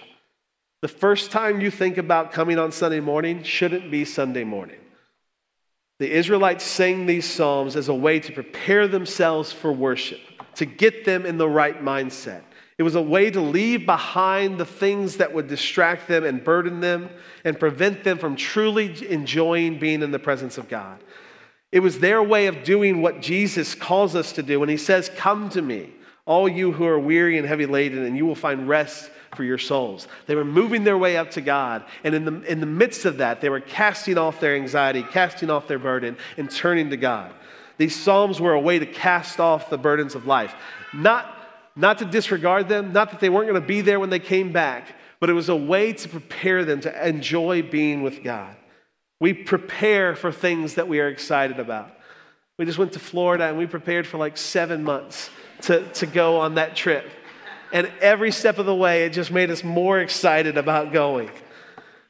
[0.79, 4.79] The first time you think about coming on Sunday morning shouldn't be Sunday morning.
[5.97, 10.21] The Israelites sang these psalms as a way to prepare themselves for worship,
[10.55, 12.43] to get them in the right mindset.
[12.79, 16.79] It was a way to leave behind the things that would distract them and burden
[16.79, 17.09] them
[17.43, 20.97] and prevent them from truly enjoying being in the presence of God.
[21.73, 25.11] It was their way of doing what Jesus calls us to do when he says,
[25.17, 25.91] Come to me,
[26.25, 29.57] all you who are weary and heavy laden, and you will find rest for your
[29.57, 30.07] souls.
[30.27, 31.83] They were moving their way up to God.
[32.05, 35.49] And in the, in the midst of that, they were casting off their anxiety, casting
[35.49, 37.33] off their burden, and turning to God.
[37.77, 40.55] These Psalms were a way to cast off the burdens of life.
[40.93, 41.35] Not,
[41.79, 44.51] not to disregard them, not that they weren't going to be there when they came
[44.51, 48.55] back, but it was a way to prepare them to enjoy being with God.
[49.19, 51.91] We prepare for things that we are excited about.
[52.57, 55.29] We just went to Florida and we prepared for like seven months
[55.63, 57.09] to, to go on that trip.
[57.71, 61.29] And every step of the way, it just made us more excited about going.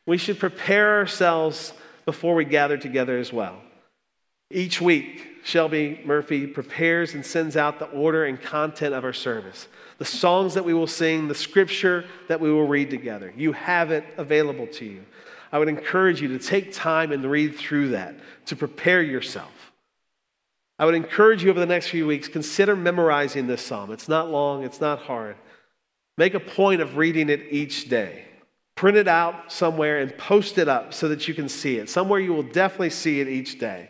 [0.07, 1.73] We should prepare ourselves
[2.05, 3.61] before we gather together as well.
[4.49, 9.67] Each week, Shelby Murphy prepares and sends out the order and content of our service,
[9.97, 13.33] the songs that we will sing, the scripture that we will read together.
[13.35, 15.03] You have it available to you.
[15.51, 18.13] I would encourage you to take time and read through that
[18.45, 19.71] to prepare yourself.
[20.77, 23.91] I would encourage you over the next few weeks, consider memorizing this psalm.
[23.91, 25.35] It's not long, it's not hard.
[26.15, 28.25] Make a point of reading it each day.
[28.75, 31.89] Print it out somewhere and post it up so that you can see it.
[31.89, 33.89] Somewhere you will definitely see it each day.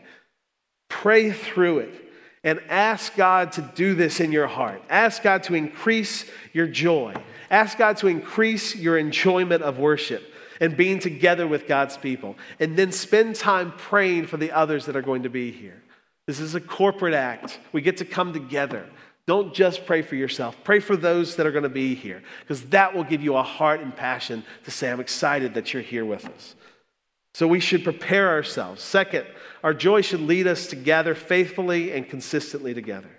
[0.89, 2.11] Pray through it
[2.43, 4.81] and ask God to do this in your heart.
[4.89, 7.15] Ask God to increase your joy.
[7.49, 10.23] Ask God to increase your enjoyment of worship
[10.59, 12.35] and being together with God's people.
[12.59, 15.81] And then spend time praying for the others that are going to be here.
[16.27, 17.59] This is a corporate act.
[17.71, 18.85] We get to come together.
[19.25, 22.63] Don't just pray for yourself, pray for those that are going to be here, because
[22.69, 26.03] that will give you a heart and passion to say, I'm excited that you're here
[26.03, 26.55] with us.
[27.35, 28.81] So we should prepare ourselves.
[28.81, 29.27] Second,
[29.63, 33.09] our joy should lead us to gather faithfully and consistently together.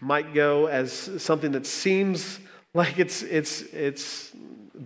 [0.00, 2.38] Might go as something that seems
[2.72, 4.32] like it's, it's, it's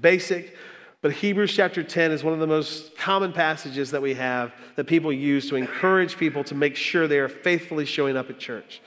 [0.00, 0.56] basic,
[1.00, 4.88] but Hebrews chapter 10 is one of the most common passages that we have that
[4.88, 8.82] people use to encourage people to make sure they are faithfully showing up at church.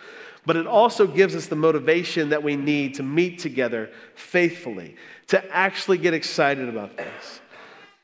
[0.46, 4.96] But it also gives us the motivation that we need to meet together faithfully,
[5.28, 7.40] to actually get excited about this.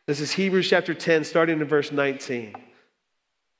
[0.06, 2.56] This is Hebrews chapter 10, starting in verse 19.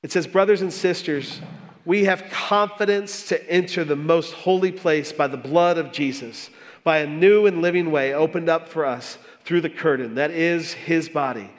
[0.04, 1.42] It says, Brothers and sisters,
[1.86, 6.50] we have confidence to enter the most holy place by the blood of Jesus,
[6.84, 10.74] by a new and living way opened up for us through the curtain, that is
[10.74, 11.50] his body.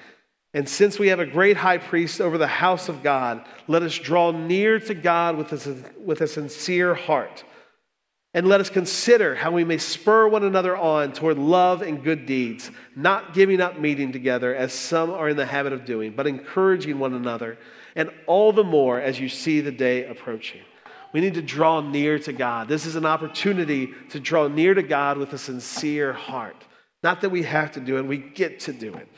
[0.55, 3.99] And since we have a great high priest over the house of God, let us
[3.99, 7.45] draw near to God with a, with a sincere heart.
[8.35, 12.27] And let us consider how we may spur one another on toward love and good
[12.27, 16.27] deeds, not giving up meeting together as some are in the habit of doing, but
[16.27, 17.59] encouraging one another,
[17.99, 20.61] and all the more as you see the day approaching.
[21.13, 22.69] We need to draw near to God.
[22.69, 26.65] This is an opportunity to draw near to God with a sincere heart.
[27.03, 29.09] Not that we have to do it, we get to do it.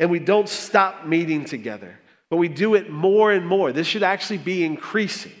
[0.00, 3.72] And we don't stop meeting together, but we do it more and more.
[3.72, 5.32] This should actually be increasing.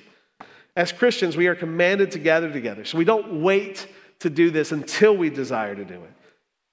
[0.76, 2.84] As Christians, we are commanded to gather together.
[2.84, 3.88] So we don't wait
[4.20, 6.12] to do this until we desire to do it.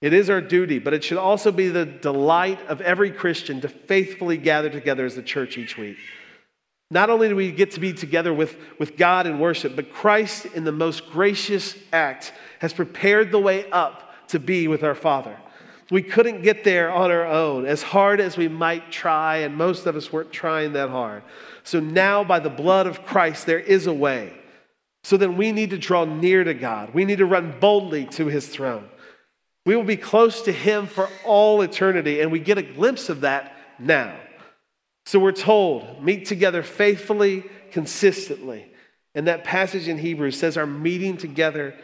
[0.01, 3.69] It is our duty, but it should also be the delight of every Christian to
[3.69, 5.97] faithfully gather together as the church each week.
[6.91, 10.45] Not only do we get to be together with, with God in worship, but Christ,
[10.47, 15.35] in the most gracious act, has prepared the way up to be with our Father.
[15.91, 19.85] We couldn't get there on our own, as hard as we might try, and most
[19.85, 21.23] of us weren't trying that hard.
[21.63, 24.33] So now, by the blood of Christ, there is a way.
[25.03, 26.93] So then we need to draw near to God.
[26.93, 28.89] We need to run boldly to his throne.
[29.65, 33.21] We will be close to Him for all eternity, and we get a glimpse of
[33.21, 34.15] that now.
[35.05, 38.71] So we're told, meet together faithfully, consistently.
[39.13, 41.75] And that passage in Hebrews says our meeting together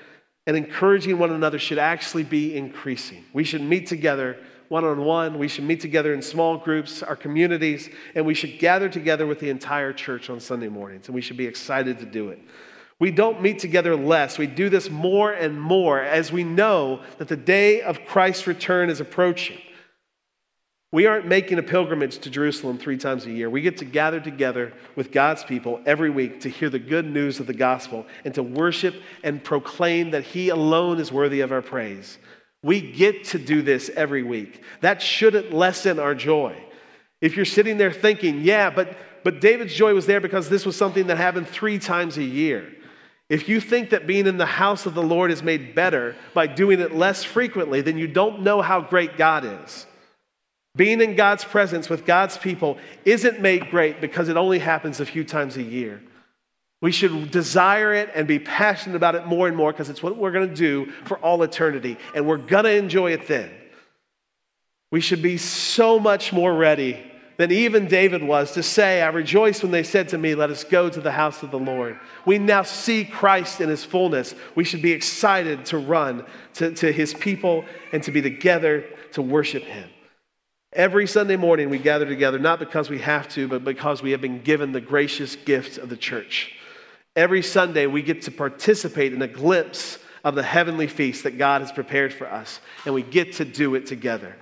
[0.47, 3.23] and encouraging one another should actually be increasing.
[3.33, 4.37] We should meet together
[4.69, 5.37] one on one.
[5.37, 9.39] We should meet together in small groups, our communities, and we should gather together with
[9.39, 11.07] the entire church on Sunday mornings.
[11.07, 12.39] And we should be excited to do it.
[13.01, 14.37] We don't meet together less.
[14.37, 18.91] We do this more and more as we know that the day of Christ's return
[18.91, 19.57] is approaching.
[20.91, 23.49] We aren't making a pilgrimage to Jerusalem three times a year.
[23.49, 27.39] We get to gather together with God's people every week to hear the good news
[27.39, 28.93] of the gospel and to worship
[29.23, 32.19] and proclaim that He alone is worthy of our praise.
[32.61, 34.61] We get to do this every week.
[34.81, 36.55] That shouldn't lessen our joy.
[37.19, 40.75] If you're sitting there thinking, yeah, but, but David's joy was there because this was
[40.75, 42.75] something that happened three times a year.
[43.31, 46.47] If you think that being in the house of the Lord is made better by
[46.47, 49.85] doing it less frequently, then you don't know how great God is.
[50.75, 55.05] Being in God's presence with God's people isn't made great because it only happens a
[55.05, 56.01] few times a year.
[56.81, 60.17] We should desire it and be passionate about it more and more because it's what
[60.17, 63.49] we're going to do for all eternity, and we're going to enjoy it then.
[64.91, 67.10] We should be so much more ready
[67.41, 70.63] than even David was to say, I rejoiced when they said to me, Let us
[70.63, 71.99] go to the house of the Lord.
[72.25, 74.35] We now see Christ in his fullness.
[74.53, 76.25] We should be excited to run
[76.55, 79.89] to, to his people and to be together to worship him.
[80.73, 84.21] Every Sunday morning, we gather together, not because we have to, but because we have
[84.21, 86.53] been given the gracious gift of the church.
[87.15, 91.61] Every Sunday, we get to participate in a glimpse of the heavenly feast that God
[91.61, 94.35] has prepared for us, and we get to do it together.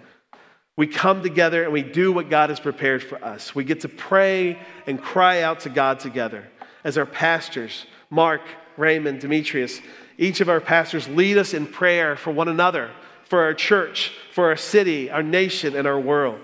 [0.79, 3.53] We come together and we do what God has prepared for us.
[3.53, 4.57] We get to pray
[4.87, 6.47] and cry out to God together
[6.85, 8.39] as our pastors, Mark,
[8.77, 9.81] Raymond, Demetrius,
[10.17, 12.91] each of our pastors lead us in prayer for one another
[13.25, 16.39] for our church, for our city, our nation, and our world.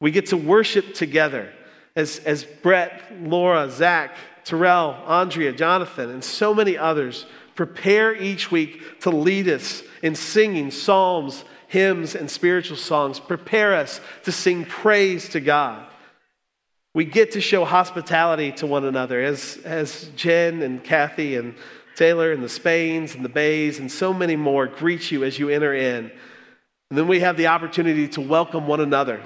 [0.00, 1.52] We get to worship together
[1.94, 7.26] as, as Brett, Laura, Zach, Terrell, Andrea, Jonathan, and so many others
[7.56, 11.44] prepare each week to lead us in singing psalms,
[11.74, 13.18] hymns, and spiritual songs.
[13.18, 15.84] Prepare us to sing praise to God.
[16.94, 21.56] We get to show hospitality to one another as, as Jen and Kathy and
[21.96, 25.48] Taylor and the Spains and the Bays and so many more greet you as you
[25.48, 26.12] enter in.
[26.90, 29.20] And then we have the opportunity to welcome one another,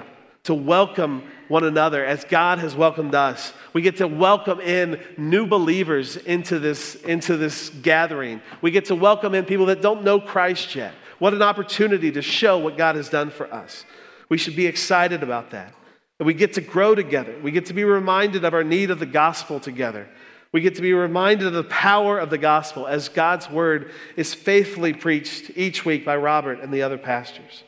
[0.45, 3.53] to welcome one another as God has welcomed us.
[3.73, 8.41] We get to welcome in new believers into this, into this gathering.
[8.63, 10.95] We get to welcome in people that don't know Christ yet.
[11.19, 13.85] What an opportunity to show what God has done for us.
[14.29, 15.73] We should be excited about that.
[16.19, 17.35] And we get to grow together.
[17.41, 20.07] We get to be reminded of our need of the gospel together.
[20.51, 24.33] We get to be reminded of the power of the gospel as God's word is
[24.33, 27.63] faithfully preached each week by Robert and the other pastors.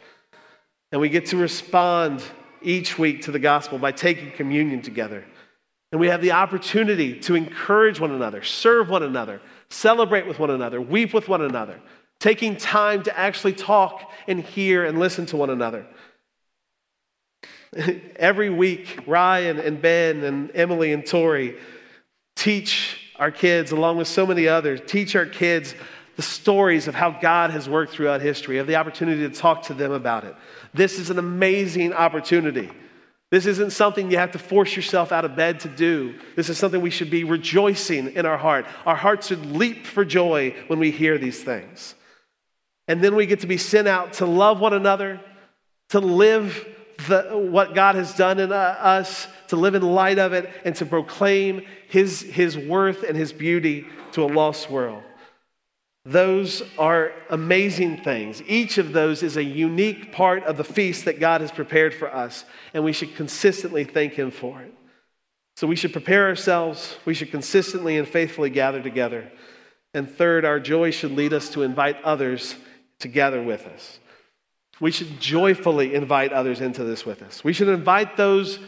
[0.92, 2.24] And we get to respond
[2.62, 5.24] each week to the gospel by taking communion together.
[5.92, 10.50] And we have the opportunity to encourage one another, serve one another, celebrate with one
[10.50, 11.80] another, weep with one another,
[12.22, 15.86] taking time to actually talk and hear and listen to one another.
[18.16, 21.58] Every week, Ryan and Ben and Emily and Tori
[22.36, 25.74] teach our kids, along with so many others, teach our kids
[26.16, 29.74] the stories of how God has worked throughout history, have the opportunity to talk to
[29.74, 30.36] them about it.
[30.76, 32.70] This is an amazing opportunity.
[33.32, 36.20] This isn't something you have to force yourself out of bed to do.
[36.36, 38.68] This is something we should be rejoicing in our heart.
[38.86, 41.96] Our hearts should leap for joy when we hear these things.
[42.92, 45.22] And then we get to be sent out to love one another,
[45.92, 46.68] to live
[47.08, 50.76] the, what God has done in uh, us, to live in light of it, and
[50.76, 55.04] to proclaim his, his worth and his beauty to a lost world.
[56.04, 58.44] Those are amazing things.
[58.46, 62.14] Each of those is a unique part of the feast that God has prepared for
[62.14, 64.74] us, and we should consistently thank Him for it.
[65.56, 69.32] So we should prepare ourselves, we should consistently and faithfully gather together.
[69.94, 72.56] And third, our joy should lead us to invite others
[73.02, 74.00] to gather with us.
[74.80, 77.44] We should joyfully invite others into this with us.
[77.44, 78.60] We should invite those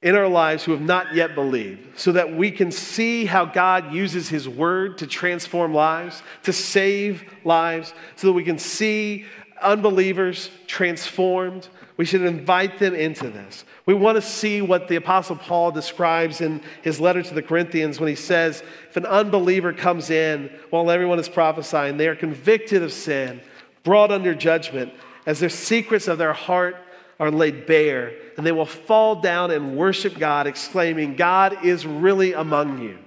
[0.00, 3.92] in our lives who have not yet believed so that we can see how God
[3.92, 9.26] uses His Word to transform lives, to save lives, so that we can see
[9.60, 11.68] unbelievers transformed.
[11.96, 13.64] We should invite them into this.
[13.86, 18.00] We want to see what the Apostle Paul describes in his letter to the Corinthians
[18.00, 22.82] when he says, If an unbeliever comes in while everyone is prophesying, they are convicted
[22.82, 23.40] of sin,
[23.82, 24.92] brought under judgment,
[25.26, 26.76] as the secrets of their heart
[27.20, 32.32] are laid bare, and they will fall down and worship God, exclaiming, God is really
[32.32, 32.98] among you.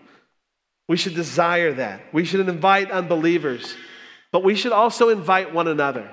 [0.87, 2.13] We should desire that.
[2.13, 3.75] We should invite unbelievers,
[4.31, 6.09] but we should also invite one another.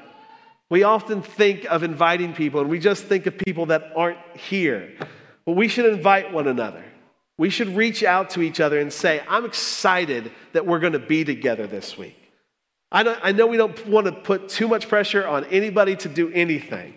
[0.70, 4.94] We often think of inviting people and we just think of people that aren't here.
[5.44, 6.82] But we should invite one another.
[7.36, 10.98] We should reach out to each other and say, I'm excited that we're going to
[10.98, 12.21] be together this week.
[12.92, 16.30] I, I know we don't want to put too much pressure on anybody to do
[16.32, 16.94] anything,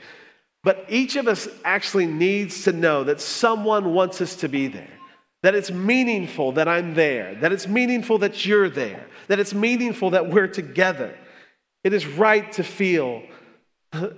[0.61, 4.99] but each of us actually needs to know that someone wants us to be there,
[5.41, 10.09] that it's meaningful that I'm there, that it's meaningful that you're there, that it's meaningful
[10.11, 11.17] that we're together.
[11.85, 13.23] It is right to feel
[13.93, 14.09] uh,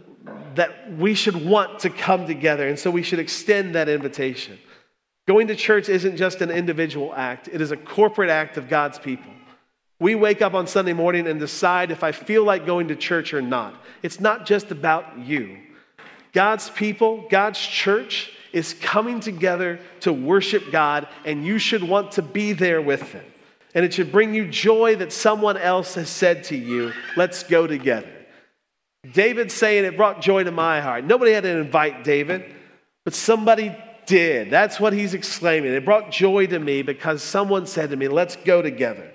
[0.56, 4.58] that we should want to come together, and so we should extend that invitation.
[5.28, 8.98] Going to church isn't just an individual act, it is a corporate act of God's
[8.98, 9.32] people.
[10.00, 13.34] We wake up on Sunday morning and decide if I feel like going to church
[13.34, 13.74] or not.
[14.04, 15.58] It's not just about you.
[16.34, 22.22] God's people, God's church, is coming together to worship God, and you should want to
[22.22, 23.26] be there with them.
[23.74, 27.66] And it should bring you joy that someone else has said to you, Let's go
[27.68, 28.10] together.
[29.14, 31.06] David saying it brought joy to my heart.
[31.06, 32.54] Nobody had to invite David,
[33.04, 33.76] but somebody
[34.06, 34.50] did.
[34.50, 35.74] That's what he's exclaiming.
[35.74, 39.12] It brought joy to me because someone said to me, Let's go together.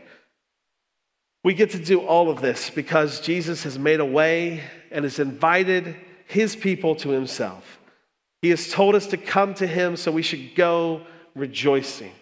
[1.45, 5.19] We get to do all of this because Jesus has made a way and has
[5.19, 7.81] invited his people to himself.
[8.43, 11.03] He has told us to come to him, so we should go
[11.35, 12.13] rejoicing.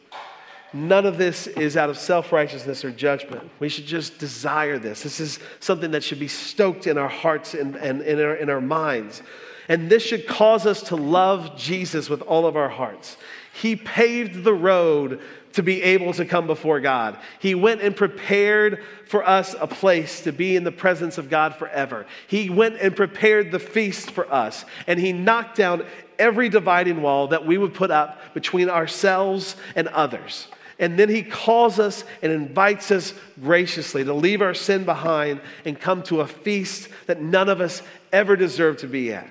[0.72, 3.50] None of this is out of self righteousness or judgment.
[3.58, 5.02] We should just desire this.
[5.02, 8.48] This is something that should be stoked in our hearts and, and in, our, in
[8.48, 9.22] our minds.
[9.68, 13.16] And this should cause us to love Jesus with all of our hearts.
[13.52, 15.20] He paved the road
[15.52, 17.18] to be able to come before God.
[17.40, 21.56] He went and prepared for us a place to be in the presence of God
[21.56, 22.06] forever.
[22.26, 25.84] He went and prepared the feast for us, and He knocked down
[26.18, 30.46] every dividing wall that we would put up between ourselves and others.
[30.78, 35.78] And then he calls us and invites us graciously to leave our sin behind and
[35.78, 37.82] come to a feast that none of us
[38.12, 39.28] ever deserve to be at.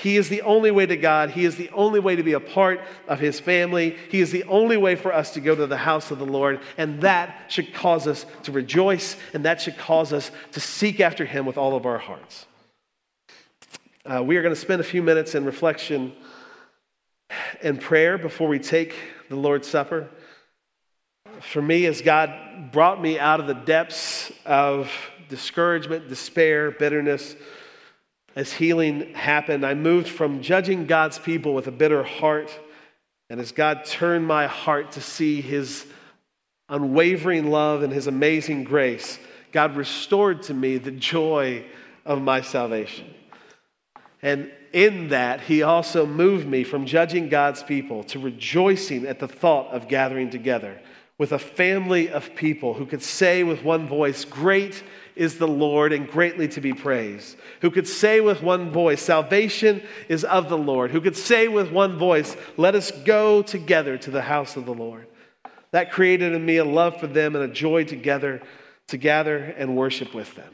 [0.00, 1.30] He is the only way to God.
[1.30, 3.96] He is the only way to be a part of His family.
[4.10, 6.60] He is the only way for us to go to the house of the Lord.
[6.78, 11.26] And that should cause us to rejoice, and that should cause us to seek after
[11.26, 12.46] Him with all of our hearts.
[14.06, 16.14] Uh, we are going to spend a few minutes in reflection
[17.62, 18.94] and prayer before we take
[19.28, 20.08] the Lord's Supper
[21.42, 24.90] for me, as God brought me out of the depths of
[25.28, 27.36] discouragement, despair, bitterness,
[28.40, 32.50] as healing happened, I moved from judging God's people with a bitter heart.
[33.28, 35.84] And as God turned my heart to see his
[36.70, 39.18] unwavering love and his amazing grace,
[39.52, 41.66] God restored to me the joy
[42.06, 43.12] of my salvation.
[44.22, 49.28] And in that, he also moved me from judging God's people to rejoicing at the
[49.28, 50.80] thought of gathering together
[51.18, 54.82] with a family of people who could say with one voice, Great
[55.16, 57.36] is the Lord and greatly to be praised.
[57.60, 60.90] Who could say with one voice, Salvation is of the Lord.
[60.90, 64.74] Who could say with one voice, Let us go together to the house of the
[64.74, 65.06] Lord.
[65.72, 68.42] That created in me a love for them and a joy together
[68.88, 70.52] to gather and worship with them.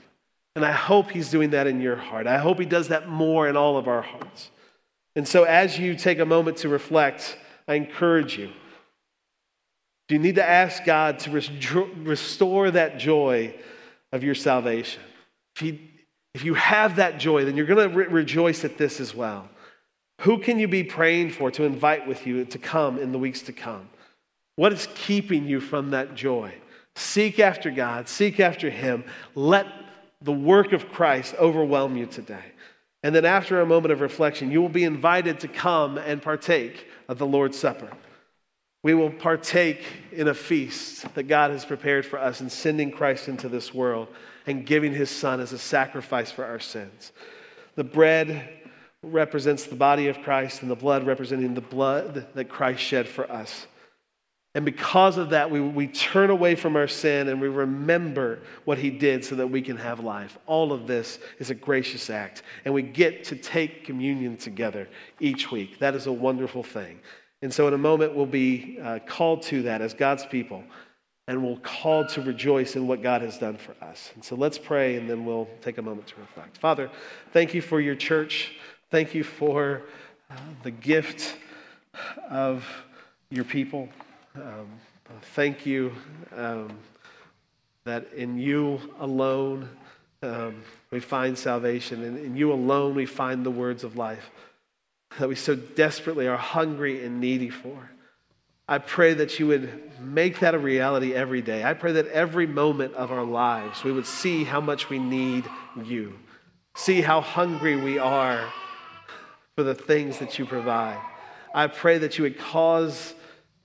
[0.55, 2.27] And I hope He's doing that in your heart.
[2.27, 4.51] I hope He does that more in all of our hearts.
[5.15, 8.53] And so, as you take a moment to reflect, I encourage you
[10.09, 13.55] do you need to ask God to restore that joy
[14.13, 15.03] of your salvation?
[15.55, 15.91] If, he,
[16.35, 19.49] if you have that joy, then you're going to re- rejoice at this as well.
[20.23, 23.43] Who can you be praying for to invite with you to come in the weeks
[23.43, 23.89] to come?
[24.57, 26.55] What is keeping you from that joy?
[26.95, 29.05] Seek after God, seek after Him.
[29.35, 29.67] Let
[30.23, 32.53] the work of Christ overwhelm you today.
[33.03, 36.89] And then, after a moment of reflection, you will be invited to come and partake
[37.09, 37.91] of the Lord's Supper
[38.87, 39.83] we will partake
[40.13, 44.07] in a feast that God has prepared for us in sending Christ into this world
[44.47, 47.11] and giving his son as a sacrifice for our sins.
[47.75, 48.49] The bread
[49.03, 53.29] represents the body of Christ, and the blood representing the blood that Christ shed for
[53.29, 53.67] us.
[54.55, 58.79] And because of that, we, we turn away from our sin and we remember what
[58.79, 60.39] he did so that we can have life.
[60.47, 65.51] All of this is a gracious act, and we get to take communion together each
[65.51, 65.81] week.
[65.81, 67.01] That is a wonderful thing.
[67.47, 70.65] And so, in a moment, we'll be uh, called to that as God's people,
[71.29, 74.11] and we'll called to rejoice in what God has done for us.
[74.17, 76.59] And so, let's pray, and then we'll take a moment to reflect.
[76.59, 76.91] Father,
[77.33, 78.57] thank you for your church.
[78.91, 79.83] Thank you for
[80.29, 80.35] uh,
[80.65, 81.37] the gift
[82.29, 82.67] of
[83.31, 83.91] your people.
[84.35, 84.67] Um,
[85.37, 85.93] thank you
[86.35, 86.77] um,
[87.85, 89.69] that in you alone
[90.25, 94.33] um, we find salvation, and in you alone we find the words of life
[95.19, 97.91] that we so desperately are hungry and needy for.
[98.69, 101.63] I pray that you would make that a reality every day.
[101.63, 105.45] I pray that every moment of our lives we would see how much we need
[105.83, 106.15] you.
[106.75, 108.53] See how hungry we are
[109.55, 111.01] for the things that you provide.
[111.55, 113.15] I pray that you would cause,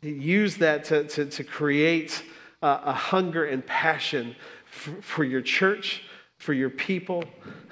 [0.02, 2.24] use that to, to, to create
[2.62, 4.36] a, a, hunger and passion
[4.66, 6.04] for, for, your church,
[6.42, 7.24] for your people.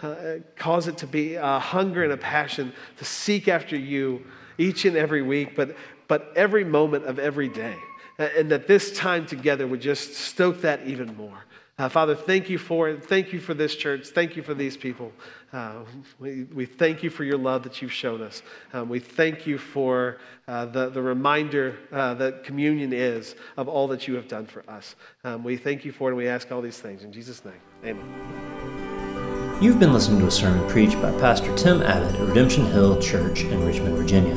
[0.01, 4.23] Uh, cause it to be a hunger and a passion to seek after you
[4.57, 5.75] each and every week, but,
[6.07, 7.75] but every moment of every day.
[8.17, 11.45] And that this time together would just stoke that even more.
[11.79, 13.05] Uh, Father, thank you for it.
[13.05, 14.07] Thank you for this church.
[14.07, 15.13] Thank you for these people.
[15.53, 15.83] Uh,
[16.19, 18.43] we, we thank you for your love that you've shown us.
[18.73, 20.17] Um, we thank you for
[20.47, 24.69] uh, the, the reminder uh, that communion is of all that you have done for
[24.69, 24.95] us.
[25.23, 27.05] Um, we thank you for it and we ask all these things.
[27.05, 27.53] In Jesus' name,
[27.83, 29.59] amen.
[29.61, 33.43] You've been listening to a sermon preached by Pastor Tim Abbott at Redemption Hill Church
[33.43, 34.35] in Richmond, Virginia.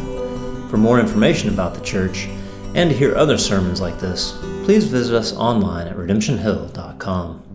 [0.68, 2.28] For more information about the church
[2.74, 7.52] and to hear other sermons like this, please visit us online at redemptionhill.com.